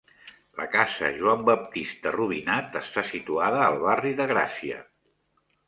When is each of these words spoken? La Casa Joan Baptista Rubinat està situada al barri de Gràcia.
La 0.61 0.63
Casa 0.75 1.11
Joan 1.19 1.43
Baptista 1.49 2.15
Rubinat 2.17 2.79
està 2.83 3.05
situada 3.13 3.63
al 3.69 3.79
barri 3.87 4.17
de 4.25 4.31
Gràcia. 4.35 4.85